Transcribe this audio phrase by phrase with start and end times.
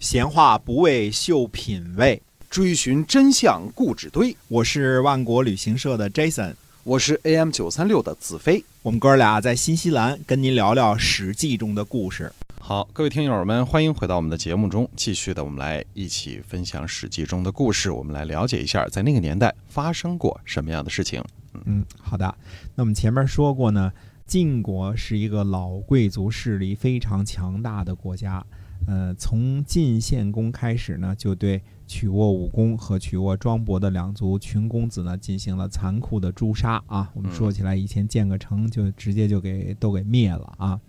[0.00, 4.34] 闲话不为秀品味，追寻真相故纸堆。
[4.48, 8.64] 我是万国旅行社的 Jason，我是 AM 九三六的子飞。
[8.80, 12.32] 我们哥俩在新西兰跟您聊聊《史记》中的故事。
[12.58, 21.22] 好，各位听友们，欢迎回到我们的节目中，继续的我们来一起分享《史记》中的故事，我们来了解一下在那个年代发生过什么样的事情。
[21.66, 22.34] 嗯，好的。
[22.74, 23.92] 那我们前面说过呢，
[24.26, 28.42] 晋国是一个老贵族势力非常强大的国家。
[28.86, 37.10] 呃，从晋献公开始呢，就对曲沃武公和曲沃庄伯的两族群公子呢进行了残酷的诛杀啊。
[37.14, 40.80] 我们说起来，以前建个城就直接就给都给灭了啊。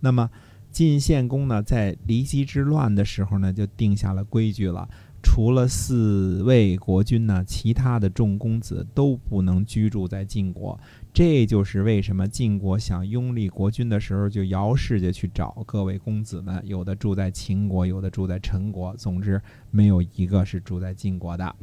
[0.00, 0.28] 那么
[0.70, 4.88] 晋献公呢，在离姬之乱的时候呢，就定下了规矩了。
[5.24, 10.78] 除了四位国君呢，其他的众公子都不能居住在晋国。
[11.12, 21.56] 这就是为什么晋国想拥立国君的时候，就姚氏就去找各位公子们，有的住在秦国，有的住在陈国，总之没有一个是住在晋国的。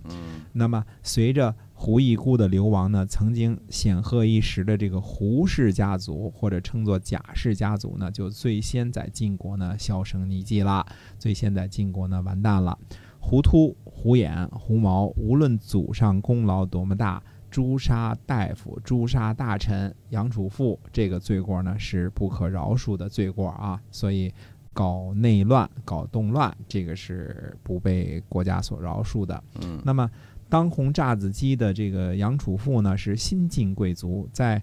[0.54, 10.86] 那么随着胡一姑的流亡呢，曾经显赫一时的这个胡氏家族，或者称作贾氏家族呢，就最先在晋国呢销声匿迹了，
[11.20, 12.78] 最先在晋国呢完蛋了。
[13.24, 23.80] 胡秃、胡眼、胡毛，无论祖上功劳多么大，诛杀大夫、诛杀大臣、杨楚富，这个罪过呢是不可饶恕的罪过啊！
[23.92, 24.34] 所以，
[24.74, 29.42] 搞内乱、搞动乱，这个是不被国家所饶恕的。
[29.62, 30.10] 嗯，那么
[30.50, 34.62] 当红炸子鸡的这个杨楚富呢，是新晋贵族，在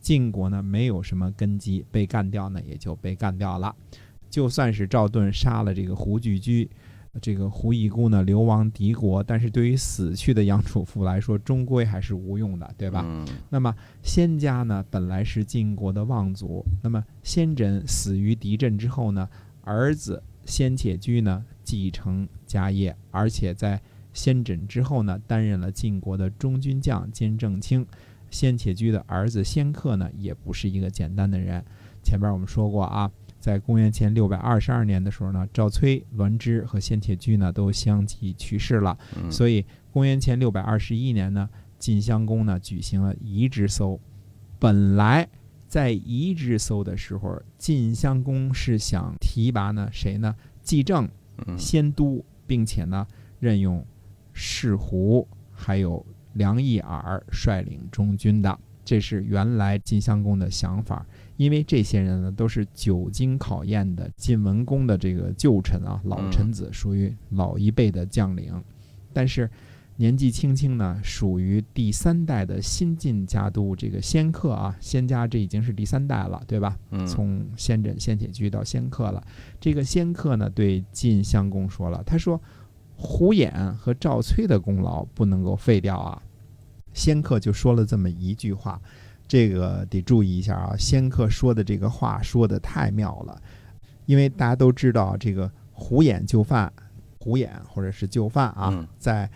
[0.00, 3.74] 晋国呢没有什么根基，被干掉呢也就被干掉了。
[4.30, 6.70] 就算是赵盾杀了这个胡巨居。
[7.20, 13.02] 这个胡一姑呢流亡敌国，但是对于死去的杨楚父来说，终归还是无用的，对吧？
[13.04, 16.64] 嗯，那么先家呢，本来是晋国的望族。
[16.82, 19.28] 那么先轸死于敌阵之后呢，
[19.62, 23.80] 儿子先且居呢继承家业，而且在
[24.12, 27.86] 先轸之后呢，担任了晋国的中军将兼正卿。
[28.28, 31.64] 先且居的儿子先克呢，也不是一个简单的人。
[32.02, 33.10] 前边我们说过啊。
[33.38, 38.98] 在公元前六百二十二年的时候呢，赵崔、栾枝和先铁居呢都相继去世了。
[39.30, 41.48] 所以公元前六百二十一年呢，
[41.78, 44.00] 晋襄公呢举行了移之搜。
[44.58, 45.28] 本来
[45.68, 50.34] 在移之搜的时候，晋襄公是想提拔呢谁呢？
[50.62, 51.08] 季正、
[51.56, 53.06] 先都，并且呢
[53.38, 53.84] 任用
[54.32, 58.58] 士胡还有梁义耳率领中军的。
[58.84, 61.04] 这是原来晋襄公的想法。
[61.36, 68.62] 因为这些人呢，都是久经考验的晋文公的这个旧臣啊，老臣子，属于老一辈的将领。
[69.12, 69.50] 但是
[69.96, 76.76] 年纪轻轻呢，属于第三代的新晋家督这个仙客啊，仙家这已经是第三代了，对吧？
[77.06, 79.22] 从先枕、先且居到仙客了。
[79.60, 82.40] 这个仙客呢，对晋襄公说了，他说
[82.96, 86.22] ：“胡衍和赵崔的功劳不能够废掉啊。”
[86.92, 88.80] 仙客就说了这么一句话。
[89.28, 93.42] 这个得注意一下啊，仙客说的这个话说的太妙了，
[94.04, 96.72] 因为大家都知道这个胡衍就范，
[97.18, 99.28] 胡衍或者是就范啊，在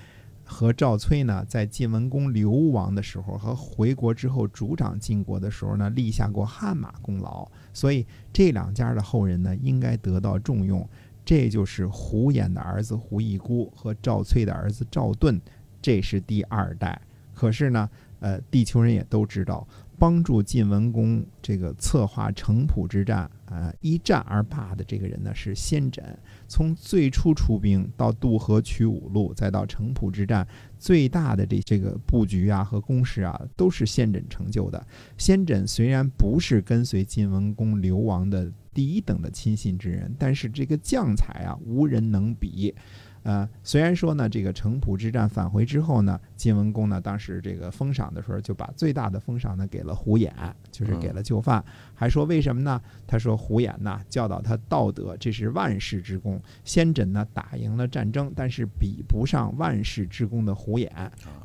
[0.45, 10.89] 和赵崔呢，在晋文公流亡的时候和回国之后主掌晋国的时候呢，立下过汗马功劳，所以这两家的后人呢，应该得到重用。
[11.25, 15.41] 这就是胡衍的儿子胡一姑和赵崔的儿子赵盾，
[15.83, 17.03] 这是第二代。
[17.35, 17.91] 可是呢。
[18.21, 19.67] 呃，地球人也都知道，
[19.99, 26.03] 帮助晋文公这个策划城濮之战，啊，一战而罢的这个人呢是先轸。
[26.47, 30.47] 从最初出兵到渡河取五路，再到城濮之战，
[30.79, 34.87] 最大的这这个布局啊和攻势啊，都是先轸成就的。
[35.17, 42.75] 先轸虽然不是跟随晋文公流亡的第一等的亲信之人，但是这个将才啊，无人能比。
[43.23, 50.31] 呃，虽然说呢，这个城濮之战返回之后呢，晋文公呢当时这个封赏的时候，就把最大的封赏呢给了胡衍，
[50.71, 51.63] 就是给了就范，
[51.95, 52.81] 还说为什么呢？
[53.07, 56.41] 他说胡衍呢教导他道德，这是万世之功。
[56.65, 60.89] 先轸呢打赢了战争，但是比不上万世之功的胡衍。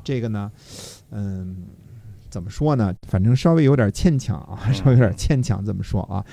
[0.02, 0.50] 这个呢，
[1.10, 1.66] 嗯，
[2.30, 2.94] 怎么说呢？
[3.06, 6.24] 反正稍微有点牵强啊，稍微有点牵强，这么说啊。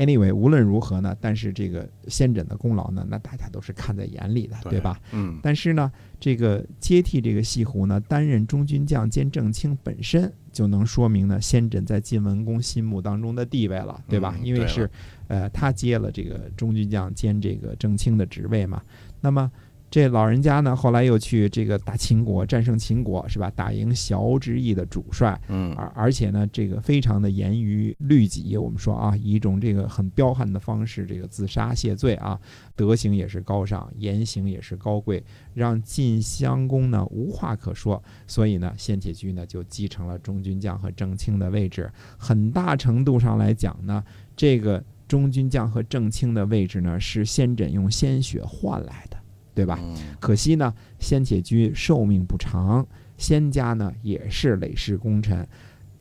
[0.00, 4.98] Anyway，无论如何呢，但是这个先轸的功劳呢，那大家都是看在眼里的，对吧？
[5.12, 5.38] 嗯。
[5.42, 14.34] 但是呢，这个接替这个西湖呢，担任中军将兼正卿，本身就能说明呢，先轸在晋文公心目当中的地位了，对吧？
[14.42, 14.90] 因为是，
[15.28, 18.80] 呃，他接了这个中军将兼这个正卿的职位嘛。
[19.20, 19.52] 那么
[19.90, 23.50] 这老人家呢，后来又去这个打秦国，战胜秦国，是吧？
[23.56, 28.56] 打赢萧之役的主帅，嗯而而且呢，这个非常的严于律己。
[28.56, 32.38] 我们说啊，以一种这个很彪悍的方式，这个自杀谢罪啊，
[32.76, 35.22] 德行也是高尚，言行也是高贵，
[35.54, 38.00] 让晋襄公呢无话可说。
[38.28, 41.90] 所以呢，献铁居呢就继承了中军将和正卿的位置。
[42.16, 44.04] 很大程度上来讲呢，
[44.36, 49.16] 这个中军将和正卿的位置呢，是先轸用鲜血换来的，
[49.60, 49.78] 对吧？
[49.82, 52.86] 嗯可惜呢，先且居寿命不长，
[53.18, 55.46] 仙家呢也是累世功臣。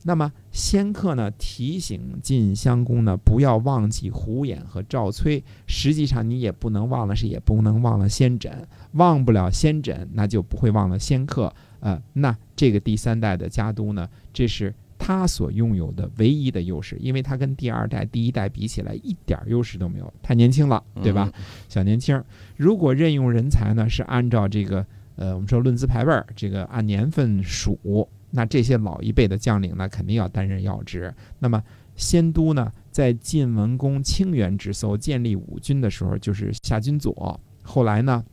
[0.04, 8.50] 那么仙客呢提醒晋襄公呢不要忘记胡衍和赵崔，实际上你也不能忘了是，也不能忘了先轸，
[8.94, 11.54] 忘不了先轸，那就不会忘了仙客。
[11.82, 21.32] 呃，那这个第三代的家督呢，这是他所拥有的唯一的优势，因为他跟第二代、第一代比起来一点优势都没有，太年轻了，对吧？
[21.70, 22.22] 小年轻，
[22.58, 24.86] 如果任用人才呢，是按照这个
[25.16, 31.12] 呃，我们说论资排辈儿，这个按年份数，那这些老一辈的将领呢，肯定要担任要职。
[31.40, 31.64] 那么
[31.96, 37.40] 仙都呢，在晋文公清源之搜建立五军的时候，就是夏军佐。
[37.64, 38.24] 后来呢，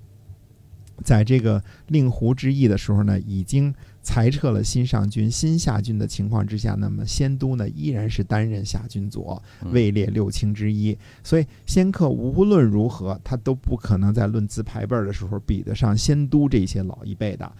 [1.02, 3.74] 在这个令狐之役的时候呢，已经
[4.06, 10.96] 裁撤了新上军、新下军的情况之下，那么先都呢依然是担任下军左，嗯位列六卿之一。
[11.24, 17.50] 所以仙客无论如何，他都不可能在论资排辈儿的时候比得上仙都这些老一辈的。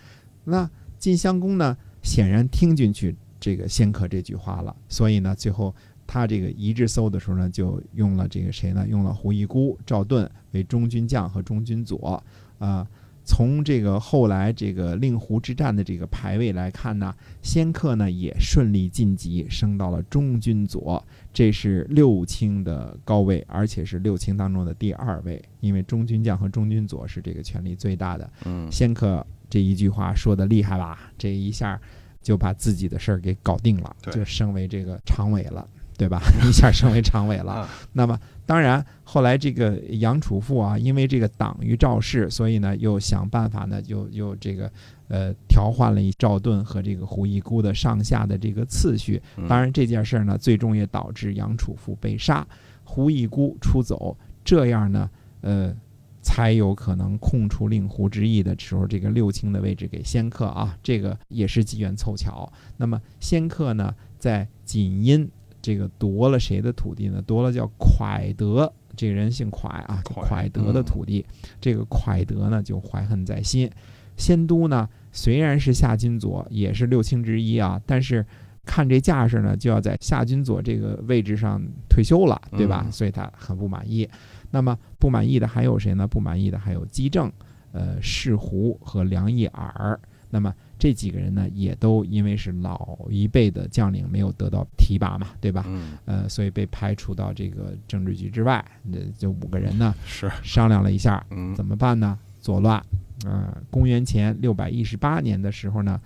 [0.44, 0.70] 那
[1.00, 5.74] 晋襄公呢，显然听进去这个仙客这句话了，所以呢，最后
[6.06, 8.86] 他这个一致搜的时候呢，就用了这个谁呢？
[8.88, 12.22] 用了胡一孤、赵盾为中军将和中军佐。
[12.58, 12.88] 啊、
[13.26, 17.12] 从这个后来这个令狐之战的这个排位来看呢，
[17.42, 21.04] 仙客呢也顺利晋级，升到了中军左。
[21.32, 28.30] 这是六卿的高位，而且是六卿当中的第二位，因为中军将和中军左是这个权力最大的。
[28.44, 31.10] 嗯仙客这一句话说的厉害吧？
[31.18, 31.78] 这一下
[32.22, 36.20] 就把自己的事儿给搞定了，就升为这个常委了，对吧？
[36.48, 37.52] 一下升为常委了。
[37.52, 44.70] 啊那么当然，后来这个杨楚富啊，因为这个党于赵氏，所以呢又想办法呢，又又这个
[45.08, 49.20] 呃调换了一赵盾和这个胡一孤的上下的这个次序。
[49.36, 52.46] 嗯当然这件事儿呢，最终也导致杨楚富被杀，
[52.84, 55.10] 胡一孤出走，这样呢，
[55.40, 55.74] 呃。
[56.22, 62.52] 才有可能空出令狐之役的时候，这个六卿的位置给先客啊，这个也是机缘凑巧。
[62.76, 65.30] 那么先客呢，在锦阴
[65.66, 67.20] 这个夺了谁的土地呢？
[67.26, 71.26] 夺了叫蒯德，这个人姓蒯啊，蒯蒯德的土地。
[71.60, 73.68] 这个蒯德呢，就怀恨在心。
[74.16, 78.24] 仙都呢，虽然是夏金佐，也是六卿之一啊，但是
[78.64, 82.84] 看这架势呢，就要在夏金佐这个位置上退休了，对吧？
[82.86, 84.08] 嗯所以他很不满意。
[84.52, 86.06] 那么不满意的还有谁呢？
[86.06, 87.28] 不满意的还有姬正、
[87.72, 89.98] 呃士胡和梁义耳。
[90.36, 95.64] 那么这几个人呢，也都因为是老一辈的将领，没有得到提拔嘛，对吧？
[95.66, 98.62] 嗯呃，所以被排除到这个政治局之外。
[98.92, 102.18] 这这五个人呢， 是商量了一下，嗯怎么办呢？
[102.38, 102.84] 作乱。
[103.24, 105.98] 呃，公元前六百一十八年的时候呢，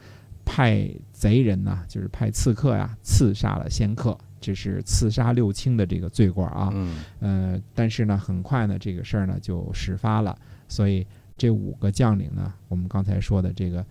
[0.45, 6.71] 派贼人呢，就是派刺客呀，刺杀了先客，这是刺杀六卿的这个罪过啊。
[6.73, 10.39] 嗯呃，但是呢，很快呢，这个事儿呢就始发了，
[10.69, 11.05] 所以
[11.37, 13.85] 这五个将领呢，我们刚才说的这个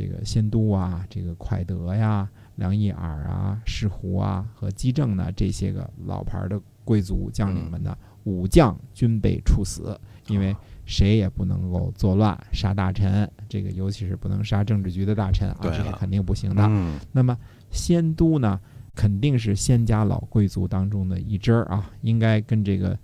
[0.00, 7.94] 这个仙都啊，这个快德呀、梁义尔啊、士胡啊和姬正呢，这些个老牌的贵族将领们呢，
[8.24, 10.56] 武将均被处死，因为
[10.86, 16.64] 谁也不能够作乱杀大臣，这个尤其是不能杀政治局的大臣啊，这是肯定不行的。
[16.66, 17.36] 嗯那么
[17.70, 18.58] 仙都呢，
[18.94, 22.98] 肯定是仙家老贵族当中的一支儿啊，应该跟这个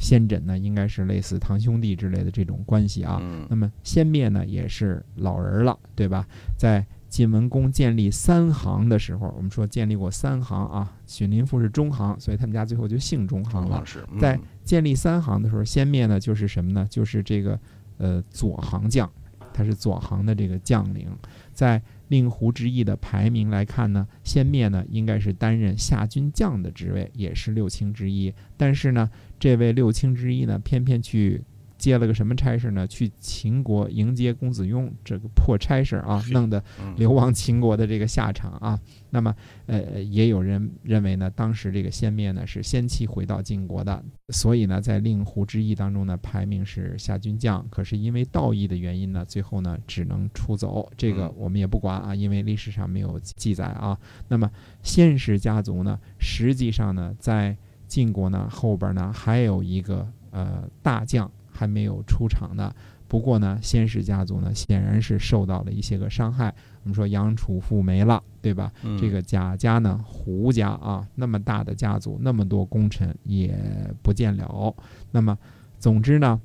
[0.00, 3.18] 先诊呢，应该是类似堂兄弟之类的这种关系啊。
[3.22, 6.26] 嗯那么先灭呢，也是老人了，对吧？
[6.56, 13.82] 在晋文公建立三行的时候，我们说建立过三行啊，许林父是中行，所以他们家最后就姓中行了。
[13.84, 16.86] 是在建立三行的时候，先灭呢就是什么呢？
[16.88, 17.58] 就是这个
[17.98, 19.10] 呃左行将，
[19.52, 21.08] 他是左行的这个将领。
[21.52, 28.34] 在令狐之役的排名来看呢，先灭呢应该是担任下军将的职位，也是六卿之一。
[28.56, 31.40] 但是呢，这位六卿之一呢，偏偏去
[31.80, 32.86] 接了个什么差事呢？
[32.86, 38.78] 去秦国迎接公子雍，这个破差事啊，弄得嗯流亡秦国的这个下场啊。
[39.08, 39.34] 那么，
[39.66, 47.66] 呃，也有人认为呢，当时这个先灭呢是先期回到晋国的，所以呢，在令狐之役当中呢，排名是下军将。
[47.70, 50.88] 可是因为道义的原因呢，最后呢只能出走。
[50.96, 53.98] 这个嗯我们也不管啊，因为历史上没有记载啊。
[54.28, 54.48] 那么
[54.82, 57.56] 先氏家族呢，实际上呢，在
[57.88, 61.28] 晋国呢后边呢还有一个呃大将，
[61.60, 62.72] 还没有出场呢。
[63.06, 66.54] 不过呢，先氏家族呢，显然是受到了一些个伤害。
[66.84, 68.72] 我们说杨楚富没了，对吧？
[68.82, 73.54] 嗯这个贾家呢，胡家啊，那么大的家族，那么多功臣也
[74.02, 74.74] 不见了。
[75.10, 75.36] 那么，
[75.78, 76.40] 总之呢，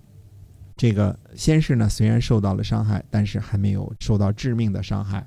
[0.76, 5.26] 这个先氏呢，虽然受到了伤害，但是还没有受到致命的伤害。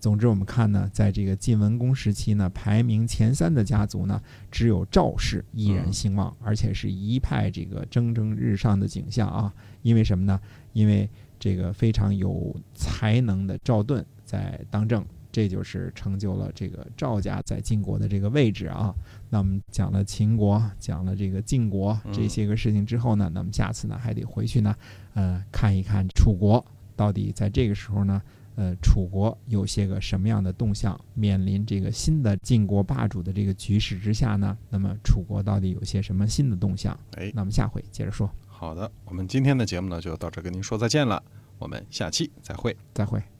[0.00, 9.52] 总之，我们看呢，在这个晋文公时期呢，排名前三的家族呢，只有赵氏依然兴旺，而且是一派这个蒸蒸日上的景象啊。
[9.82, 10.40] 因为什么呢？
[10.72, 18.94] 因为这个非常有才能的赵盾在当政，这就是成就了这个赵家在晋国的这个位置啊。
[19.28, 24.74] 那我们讲了秦国，讲了这个晋国这些个事情之后呢，那么下次呢还得回去呢，
[25.12, 26.64] 呃，看一看楚国
[26.96, 28.22] 到底在这个时候呢。
[28.56, 30.98] 呃，楚国有些个什么样的动向？
[31.14, 34.56] 面临这个新的晋国霸主的这个局势之下呢？
[34.68, 36.98] 那么楚国到底有些什么新的动向？
[37.16, 41.22] 哎，那么下回接着说，好的，我们今天的节目呢就到这儿跟您说再见了，
[41.58, 42.76] 我们下期再会。
[42.92, 43.39] 再会。